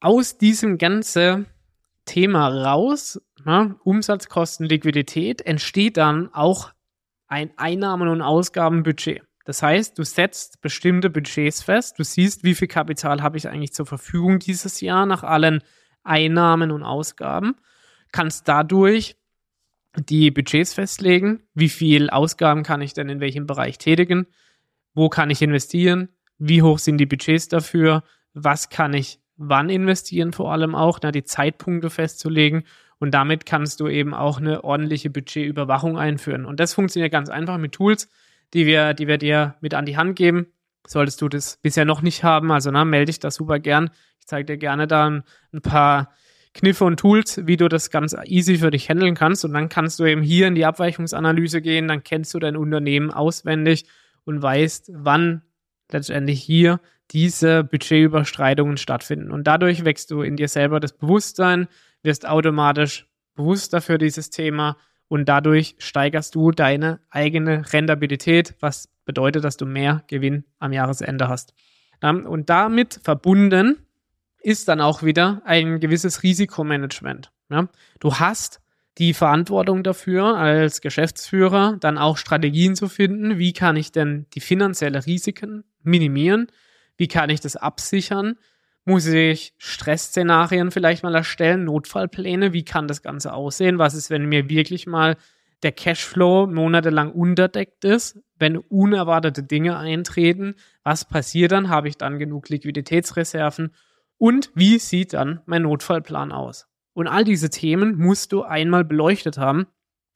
Aus 0.00 0.38
diesem 0.38 0.78
ganzen 0.78 1.46
Thema 2.04 2.48
raus, 2.48 3.20
ne, 3.44 3.76
Umsatzkosten, 3.84 4.66
Liquidität, 4.66 5.42
entsteht 5.42 5.96
dann 5.96 6.32
auch 6.32 6.72
ein 7.26 7.50
Einnahmen- 7.56 8.08
und 8.08 8.22
Ausgabenbudget. 8.22 9.22
Das 9.44 9.62
heißt, 9.62 9.98
du 9.98 10.04
setzt 10.04 10.60
bestimmte 10.60 11.08
Budgets 11.08 11.62
fest, 11.62 11.98
du 11.98 12.04
siehst, 12.04 12.42
wie 12.42 12.54
viel 12.54 12.68
Kapital 12.68 13.22
habe 13.22 13.36
ich 13.36 13.48
eigentlich 13.48 13.72
zur 13.72 13.86
Verfügung 13.86 14.38
dieses 14.38 14.80
Jahr 14.80 15.06
nach 15.06 15.22
allen 15.22 15.62
Einnahmen 16.06 16.70
und 16.70 16.82
Ausgaben, 16.82 17.56
kannst 18.12 18.48
dadurch 18.48 19.16
die 19.98 20.30
Budgets 20.30 20.74
festlegen, 20.74 21.42
wie 21.54 21.68
viel 21.68 22.10
Ausgaben 22.10 22.62
kann 22.62 22.80
ich 22.80 22.92
denn 22.92 23.08
in 23.08 23.20
welchem 23.20 23.46
Bereich 23.46 23.78
tätigen, 23.78 24.26
wo 24.94 25.08
kann 25.08 25.30
ich 25.30 25.42
investieren, 25.42 26.08
wie 26.38 26.62
hoch 26.62 26.78
sind 26.78 26.98
die 26.98 27.06
Budgets 27.06 27.48
dafür, 27.48 28.02
was 28.34 28.68
kann 28.68 28.92
ich 28.94 29.20
wann 29.36 29.70
investieren 29.70 30.32
vor 30.32 30.52
allem 30.52 30.74
auch, 30.74 30.98
na, 31.02 31.12
die 31.12 31.24
Zeitpunkte 31.24 31.90
festzulegen. 31.90 32.64
Und 32.98 33.12
damit 33.12 33.44
kannst 33.44 33.80
du 33.80 33.88
eben 33.88 34.14
auch 34.14 34.38
eine 34.38 34.64
ordentliche 34.64 35.10
Budgetüberwachung 35.10 35.98
einführen. 35.98 36.46
Und 36.46 36.60
das 36.60 36.72
funktioniert 36.72 37.12
ganz 37.12 37.28
einfach 37.28 37.58
mit 37.58 37.72
Tools, 37.72 38.08
die 38.54 38.64
wir, 38.64 38.94
die 38.94 39.06
wir 39.06 39.18
dir 39.18 39.56
mit 39.60 39.74
an 39.74 39.84
die 39.84 39.96
Hand 39.96 40.16
geben. 40.16 40.46
Solltest 40.86 41.20
du 41.20 41.28
das 41.28 41.58
bisher 41.58 41.84
noch 41.84 42.00
nicht 42.00 42.24
haben, 42.24 42.50
also 42.50 42.70
na, 42.70 42.84
melde 42.84 43.06
dich 43.06 43.20
da 43.20 43.30
super 43.30 43.58
gern. 43.58 43.90
Ich 44.26 44.30
zeige 44.30 44.54
dir 44.54 44.58
gerne 44.58 44.88
da 44.88 45.06
ein, 45.06 45.62
paar 45.62 46.12
Kniffe 46.52 46.84
und 46.84 46.98
Tools, 46.98 47.46
wie 47.46 47.56
du 47.56 47.68
das 47.68 47.90
ganz 47.90 48.16
easy 48.24 48.58
für 48.58 48.72
dich 48.72 48.88
handeln 48.88 49.14
kannst. 49.14 49.44
Und 49.44 49.54
dann 49.54 49.68
kannst 49.68 50.00
du 50.00 50.04
eben 50.04 50.20
hier 50.20 50.48
in 50.48 50.56
die 50.56 50.64
Abweichungsanalyse 50.64 51.62
gehen, 51.62 51.86
dann 51.86 52.02
kennst 52.02 52.34
du 52.34 52.40
dein 52.40 52.56
Unternehmen 52.56 53.12
auswendig 53.12 53.86
und 54.24 54.42
weißt, 54.42 54.90
wann 54.94 55.42
letztendlich 55.92 56.42
hier 56.42 56.80
diese 57.12 57.62
Budgetüberschreitungen 57.62 58.78
stattfinden. 58.78 59.30
Und 59.30 59.46
dadurch 59.46 59.84
wächst 59.84 60.10
du 60.10 60.22
in 60.22 60.34
dir 60.34 60.48
selber 60.48 60.80
das 60.80 60.92
Bewusstsein, 60.92 61.68
wirst 62.02 62.28
automatisch 62.28 63.06
bewusster 63.36 63.80
für 63.80 63.96
dieses 63.96 64.30
Thema 64.30 64.76
und 65.06 65.28
dadurch 65.28 65.76
steigerst 65.78 66.34
du 66.34 66.50
deine 66.50 66.98
eigene 67.10 67.72
Rentabilität, 67.72 68.56
was 68.58 68.88
bedeutet, 69.04 69.44
dass 69.44 69.56
du 69.56 69.66
mehr 69.66 70.02
Gewinn 70.08 70.46
am 70.58 70.72
Jahresende 70.72 71.28
hast. 71.28 71.54
Und 72.02 72.50
damit 72.50 72.98
verbunden 73.04 73.85
ist 74.46 74.68
dann 74.68 74.80
auch 74.80 75.02
wieder 75.02 75.42
ein 75.44 75.80
gewisses 75.80 76.22
Risikomanagement. 76.22 77.32
Ja? 77.50 77.68
Du 77.98 78.14
hast 78.14 78.60
die 78.96 79.12
Verantwortung 79.12 79.82
dafür, 79.82 80.36
als 80.36 80.80
Geschäftsführer 80.80 81.76
dann 81.80 81.98
auch 81.98 82.16
Strategien 82.16 82.76
zu 82.76 82.88
finden, 82.88 83.38
wie 83.38 83.52
kann 83.52 83.74
ich 83.74 83.90
denn 83.90 84.26
die 84.34 84.40
finanziellen 84.40 84.94
Risiken 84.94 85.64
minimieren, 85.82 86.46
wie 86.96 87.08
kann 87.08 87.28
ich 87.28 87.40
das 87.40 87.56
absichern, 87.56 88.36
muss 88.84 89.06
ich 89.06 89.52
Stressszenarien 89.58 90.70
vielleicht 90.70 91.02
mal 91.02 91.16
erstellen, 91.16 91.64
Notfallpläne, 91.64 92.52
wie 92.52 92.64
kann 92.64 92.86
das 92.86 93.02
Ganze 93.02 93.32
aussehen, 93.32 93.78
was 93.78 93.94
ist, 93.94 94.10
wenn 94.10 94.26
mir 94.26 94.48
wirklich 94.48 94.86
mal 94.86 95.16
der 95.64 95.72
Cashflow 95.72 96.46
monatelang 96.46 97.10
unterdeckt 97.10 97.84
ist, 97.84 98.20
wenn 98.38 98.58
unerwartete 98.58 99.42
Dinge 99.42 99.76
eintreten, 99.76 100.54
was 100.84 101.04
passiert 101.04 101.50
dann, 101.50 101.68
habe 101.68 101.88
ich 101.88 101.98
dann 101.98 102.20
genug 102.20 102.48
Liquiditätsreserven 102.48 103.72
und 104.18 104.50
wie 104.54 104.78
sieht 104.78 105.12
dann 105.12 105.40
mein 105.46 105.62
Notfallplan 105.62 106.32
aus? 106.32 106.66
Und 106.94 107.08
all 107.08 107.24
diese 107.24 107.50
Themen 107.50 107.98
musst 107.98 108.32
du 108.32 108.42
einmal 108.42 108.84
beleuchtet 108.84 109.38
haben, 109.38 109.66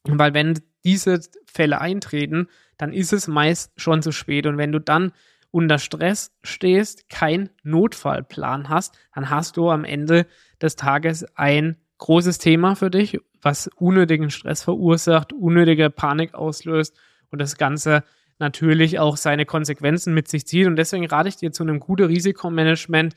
weil 0.04 0.33
wenn 0.33 0.59
diese 0.85 1.21
Fälle 1.47 1.80
eintreten, 1.80 2.49
dann 2.78 2.92
ist 2.92 3.12
es 3.12 3.28
meist 3.28 3.73
schon 3.76 4.02
zu 4.02 4.12
spät. 4.12 4.47
Und 4.47 4.57
wenn 4.57 4.73
du 4.73 4.80
dann 4.80 5.12
unter 5.50 5.78
Stress 5.78 6.33
stehst, 6.42 7.09
kein 7.11 7.50
Notfallplan 7.62 8.69
hast, 8.69 8.99
dann 9.14 9.28
hast 9.28 9.57
du 9.57 9.71
am 9.71 9.85
Ende 9.85 10.26
des 10.62 10.76
Tages 10.76 11.26
ein 11.37 11.76
großes 11.99 12.38
Thema 12.38 12.76
für 12.76 12.90
dich, 12.90 13.19
was 13.42 13.69
unnötigen 13.76 14.30
Stress 14.30 14.62
verursacht, 14.62 15.33
unnötige 15.33 15.90
Panik 15.90 16.35
auslöst 16.35 16.97
und 17.30 17.40
das 17.40 17.57
Ganze 17.57 18.04
natürlich 18.38 18.99
auch 18.99 19.16
seine 19.16 19.45
Konsequenzen 19.45 20.14
mit 20.14 20.28
sich 20.28 20.47
zieht. 20.47 20.66
Und 20.66 20.76
deswegen 20.76 21.07
rate 21.07 21.28
ich 21.28 21.37
dir 21.37 21.52
zu 21.52 21.62
einem 21.62 21.78
guten 21.78 22.07
Risikomanagement. 22.07 23.14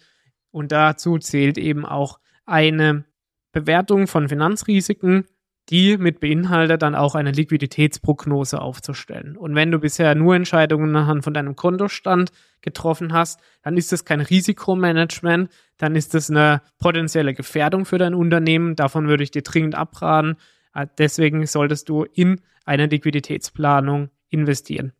Und 0.53 0.71
dazu 0.71 1.17
zählt 1.17 1.57
eben 1.57 1.83
auch 1.83 2.19
eine 2.45 3.05
Bewertung 3.51 4.05
von 4.05 4.29
Finanzrisiken, 4.29 5.25
die 5.69 5.97
mit 5.97 6.19
beinhaltet, 6.19 6.83
dann 6.83 6.93
auch 6.93 7.15
eine 7.15 7.31
Liquiditätsprognose 7.31 8.61
aufzustellen. 8.61 9.35
Und 9.35 9.55
wenn 9.55 9.71
du 9.71 9.79
bisher 9.79 10.13
nur 10.13 10.35
Entscheidungen 10.35 10.95
anhand 10.95 11.23
von 11.23 11.33
deinem 11.33 11.55
Kontostand 11.55 12.31
getroffen 12.61 13.13
hast, 13.13 13.39
dann 13.63 13.77
ist 13.77 13.91
das 13.91 14.05
kein 14.05 14.21
Risikomanagement, 14.21 15.49
dann 15.77 15.95
ist 15.95 16.13
das 16.13 16.29
eine 16.29 16.61
potenzielle 16.77 17.33
Gefährdung 17.33 17.85
für 17.85 17.97
dein 17.97 18.13
Unternehmen. 18.13 18.75
Davon 18.75 19.07
würde 19.07 19.23
ich 19.23 19.31
dir 19.31 19.41
dringend 19.41 19.73
abraten. 19.73 20.35
Äh, 20.75 20.85
deswegen 20.99 21.45
solltest 21.47 21.89
du 21.89 22.03
in 22.03 22.41
eine 22.63 22.85
Liquiditätsplanung 22.85 24.09
investieren. 24.29 24.93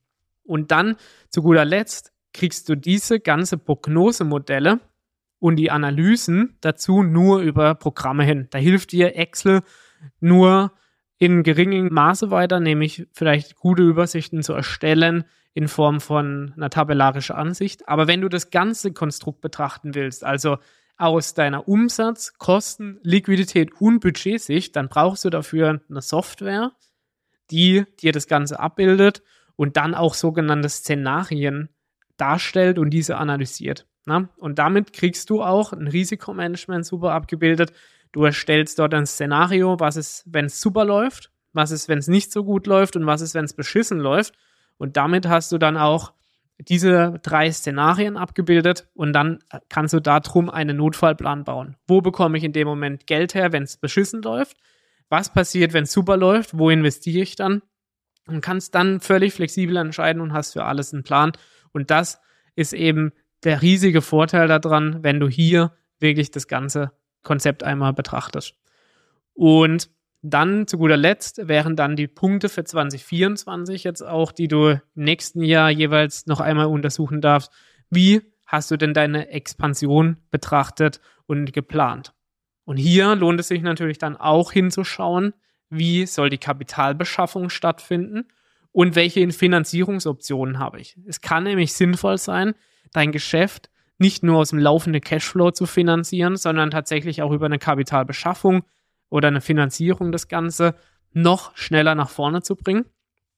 Und 0.44 0.72
dann 0.72 0.96
zu 1.30 1.44
guter 1.44 1.64
Letzt 1.64 2.12
kriegst 2.34 2.70
du 2.70 2.76
diese 2.76 3.20
ganze 3.20 3.60
Prognosemodelle 3.60 4.80
und 5.44 5.58
die 5.58 5.72
Analysen 5.72 6.56
dazu 6.62 7.04
nur 7.04 7.42
über 7.42 7.76
Programme 7.76 8.24
hin. 8.24 8.48
Da 8.52 8.60
hilft 8.60 8.94
dir 8.94 9.18
Excel 9.18 9.62
nur 10.22 10.72
in 11.18 11.44
geringem 11.44 11.94
Maße 11.94 12.32
weiter, 12.32 12.62
nämlich 12.62 13.08
vielleicht 13.12 13.58
gute 13.58 13.84
Übersichten 13.84 14.42
zu 14.42 14.54
erstellen 14.54 15.26
in 15.54 15.68
Form 15.68 16.00
von 16.00 16.54
einer 16.56 16.70
tabellarischen 16.70 17.36
Ansicht. 17.36 17.90
Aber 17.90 18.08
wenn 18.08 18.22
du 18.22 18.30
das 18.30 18.52
ganze 18.52 18.94
Konstrukt 18.94 19.42
betrachten 19.42 19.96
willst, 19.96 20.24
also 20.24 20.60
aus 20.96 21.34
deiner 21.34 21.68
Umsatz, 21.68 22.36
Kosten, 22.38 23.02
Liquidität 23.04 23.74
und 23.82 24.00
Budgetsicht, 24.00 24.74
dann 24.78 24.88
brauchst 24.88 25.26
du 25.26 25.30
dafür 25.30 25.82
eine 25.90 26.02
Software, 26.02 26.72
die 27.52 27.84
dir 28.02 28.14
das 28.14 28.28
Ganze 28.28 28.62
abbildet 28.62 29.24
und 29.58 29.76
dann 29.76 29.94
auch 29.94 30.14
sogenannte 30.14 30.70
Szenarien 30.70 31.68
darstellt 32.16 32.80
und 32.80 32.92
diese 32.92 33.18
analysiert. 33.18 33.88
Na? 34.06 34.30
Und 34.38 34.60
damit 34.60 34.94
kriegst 34.94 35.30
du 35.30 35.42
auch 35.42 35.74
ein 35.74 35.88
Risikomanagement 35.88 36.86
super 36.86 37.12
abgebildet. 37.12 37.72
Du 38.12 38.24
erstellst 38.24 38.80
dort 38.80 38.94
ein 38.94 39.06
Szenario, 39.06 39.80
was 39.80 39.96
ist, 39.96 40.24
wenn 40.28 40.46
es 40.46 40.62
super 40.62 40.86
läuft, 40.86 41.32
was 41.54 41.72
ist, 41.72 41.88
wenn 41.90 42.00
es 42.00 42.08
nicht 42.08 42.32
so 42.32 42.44
gut 42.44 42.68
läuft 42.68 42.96
und 42.96 43.06
was 43.06 43.22
ist, 43.22 43.34
wenn 43.34 43.46
es 43.46 43.54
beschissen 43.54 44.00
läuft. 44.00 44.34
Und 44.78 44.98
damit 44.98 45.28
hast 45.28 45.52
du 45.52 45.58
dann 45.58 45.78
auch 45.78 46.14
diese 46.60 47.20
drei 47.24 47.52
Szenarien 47.52 48.18
abgebildet 48.18 48.88
und 48.94 49.14
dann 49.14 49.40
kannst 49.70 49.94
du 49.94 50.00
darum 50.00 50.50
einen 50.50 50.78
Notfallplan 50.78 51.44
bauen. 51.44 51.78
Wo 51.88 52.02
bekomme 52.02 52.38
ich 52.38 52.44
in 52.44 52.54
dem 52.54 52.68
Moment 52.68 53.08
Geld 53.08 53.34
her, 53.34 53.52
wenn 53.52 53.64
es 53.64 53.78
beschissen 53.78 54.22
läuft? 54.22 54.58
Was 55.10 55.32
passiert, 55.32 55.74
wenn 55.74 55.84
es 55.84 55.92
super 55.92 56.18
läuft? 56.18 56.58
Wo 56.58 56.70
investiere 56.70 57.24
ich 57.24 57.36
dann? 57.36 57.62
und 58.28 58.42
kannst 58.42 58.76
dann 58.76 59.00
völlig 59.00 59.34
flexibel 59.34 59.78
entscheiden 59.78 60.22
und 60.22 60.34
hast 60.34 60.54
für 60.54 60.66
alles 60.66 60.94
einen 60.94 61.04
Plan. 61.04 61.34
Und 61.72 61.92
das 61.92 62.20
ist 62.56 62.74
eben 62.74 63.12
der 63.44 63.62
riesige 63.62 64.02
Vorteil 64.02 64.48
daran, 64.48 65.04
wenn 65.04 65.20
du 65.20 65.28
hier 65.28 65.74
wirklich 66.00 66.32
das 66.32 66.48
ganze 66.48 66.92
Konzept 67.24 67.64
einmal 67.64 67.94
betrachtest. 67.94 68.56
Und 69.34 69.90
dann 70.22 70.68
zu 70.68 70.78
guter 70.78 70.96
Letzt 70.98 71.48
wären 71.48 71.76
dann 71.76 71.96
die 71.96 72.08
Punkte 72.08 72.48
für 72.48 72.64
2024 72.64 73.84
jetzt 73.84 74.02
auch, 74.02 74.32
die 74.32 74.48
du 74.48 74.70
im 74.70 74.82
nächsten 74.96 75.42
Jahr 75.44 75.70
jeweils 75.70 76.28
noch 76.28 76.40
einmal 76.40 76.68
untersuchen 76.68 77.20
darfst. 77.20 77.52
Wie 77.90 78.22
hast 78.46 78.72
du 78.72 78.78
denn 78.78 78.94
deine 78.94 79.30
Expansion 79.30 80.18
betrachtet 80.32 81.02
und 81.26 81.52
geplant? 81.52 82.14
Und 82.64 82.78
hier 82.78 83.16
lohnt 83.16 83.40
es 83.40 83.50
sich 83.50 83.62
natürlich 83.62 83.98
dann 83.98 84.16
auch 84.16 84.54
hinzuschauen, 84.54 85.34
wie 85.70 86.06
soll 86.06 86.30
die 86.30 86.38
Kapitalbeschaffung 86.38 87.50
stattfinden 87.50 88.26
und 88.72 88.96
welche 88.96 89.30
Finanzierungsoptionen 89.30 90.60
habe 90.60 90.80
ich. 90.80 90.98
Es 91.06 91.20
kann 91.20 91.44
nämlich 91.44 91.74
sinnvoll 91.74 92.18
sein, 92.18 92.54
dein 92.94 93.12
Geschäft 93.12 93.70
nicht 93.98 94.24
nur 94.24 94.38
aus 94.40 94.50
dem 94.50 94.60
laufenden 94.60 95.02
Cashflow 95.02 95.52
zu 95.52 95.66
finanzieren, 95.66 96.36
sondern 96.36 96.72
tatsächlich 96.72 97.22
auch 97.22 97.32
über 97.32 97.46
eine 97.46 97.60
Kapitalbeschaffung 97.60 98.64
oder 99.10 99.28
eine 99.28 99.42
Finanzierung 99.42 100.12
das 100.12 100.28
Ganze 100.28 100.76
noch 101.12 101.56
schneller 101.56 101.96
nach 101.96 102.10
vorne 102.10 102.42
zu 102.42 102.56
bringen. 102.56 102.86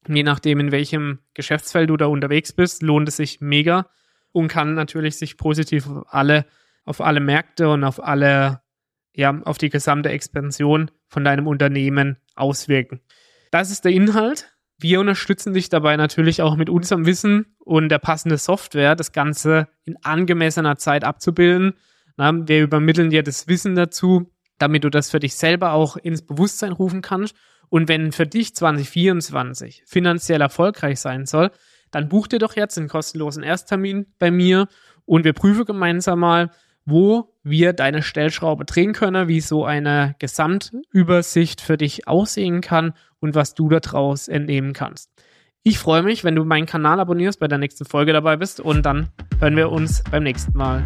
Je 0.08 0.22
nachdem, 0.22 0.60
in 0.60 0.72
welchem 0.72 1.18
Geschäftsfeld 1.34 1.90
du 1.90 1.96
da 1.96 2.06
unterwegs 2.06 2.52
bist, 2.52 2.82
lohnt 2.82 3.08
es 3.08 3.16
sich 3.16 3.40
mega 3.40 3.88
und 4.32 4.48
kann 4.48 4.74
natürlich 4.74 5.18
sich 5.18 5.36
positiv 5.36 5.88
auf 5.88 6.04
alle, 6.08 6.46
auf 6.84 7.00
alle 7.00 7.20
Märkte 7.20 7.68
und 7.68 7.84
auf 7.84 8.02
alle 8.02 8.60
ja, 9.16 9.40
auf 9.44 9.58
die 9.58 9.70
gesamte 9.70 10.10
Expansion 10.10 10.90
von 11.08 11.24
deinem 11.24 11.46
Unternehmen 11.46 12.18
auswirken. 12.34 13.00
Das 13.50 13.70
ist 13.70 13.84
der 13.84 13.92
Inhalt. 13.92 14.55
Wir 14.78 15.00
unterstützen 15.00 15.54
dich 15.54 15.68
dabei 15.70 15.96
natürlich 15.96 16.42
auch 16.42 16.56
mit 16.56 16.68
unserem 16.68 17.06
Wissen 17.06 17.46
und 17.58 17.88
der 17.88 17.98
passenden 17.98 18.36
Software, 18.36 18.94
das 18.94 19.12
Ganze 19.12 19.68
in 19.84 19.96
angemessener 20.02 20.76
Zeit 20.76 21.02
abzubilden. 21.02 21.74
Wir 22.18 22.62
übermitteln 22.62 23.10
dir 23.10 23.22
das 23.22 23.48
Wissen 23.48 23.74
dazu, 23.74 24.30
damit 24.58 24.84
du 24.84 24.90
das 24.90 25.10
für 25.10 25.20
dich 25.20 25.34
selber 25.34 25.72
auch 25.72 25.96
ins 25.96 26.22
Bewusstsein 26.22 26.72
rufen 26.72 27.00
kannst. 27.00 27.34
Und 27.68 27.88
wenn 27.88 28.12
für 28.12 28.26
dich 28.26 28.54
2024 28.54 29.82
finanziell 29.86 30.40
erfolgreich 30.40 31.00
sein 31.00 31.26
soll, 31.26 31.50
dann 31.90 32.08
buch 32.08 32.26
dir 32.26 32.38
doch 32.38 32.54
jetzt 32.54 32.78
einen 32.78 32.88
kostenlosen 32.88 33.42
Ersttermin 33.42 34.06
bei 34.18 34.30
mir 34.30 34.68
und 35.04 35.24
wir 35.24 35.32
prüfen 35.32 35.64
gemeinsam 35.64 36.20
mal, 36.20 36.50
wo 36.86 37.34
wir 37.42 37.72
deine 37.72 38.02
Stellschraube 38.02 38.64
drehen 38.64 38.92
können, 38.92 39.28
wie 39.28 39.40
so 39.40 39.64
eine 39.64 40.14
Gesamtübersicht 40.18 41.60
für 41.60 41.76
dich 41.76 42.08
aussehen 42.08 42.60
kann 42.60 42.94
und 43.20 43.34
was 43.34 43.54
du 43.54 43.68
daraus 43.68 44.28
entnehmen 44.28 44.72
kannst. 44.72 45.10
Ich 45.62 45.78
freue 45.78 46.04
mich, 46.04 46.22
wenn 46.22 46.36
du 46.36 46.44
meinen 46.44 46.66
Kanal 46.66 47.00
abonnierst, 47.00 47.40
bei 47.40 47.48
der 47.48 47.58
nächsten 47.58 47.84
Folge 47.84 48.12
dabei 48.12 48.36
bist 48.36 48.60
und 48.60 48.86
dann 48.86 49.08
hören 49.40 49.56
wir 49.56 49.70
uns 49.72 50.02
beim 50.10 50.22
nächsten 50.22 50.56
Mal. 50.56 50.84